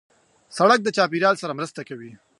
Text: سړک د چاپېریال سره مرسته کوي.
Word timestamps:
سړک 0.57 0.79
د 0.83 0.87
چاپېریال 0.97 1.35
سره 1.41 1.57
مرسته 1.59 1.81
کوي. 1.89 2.11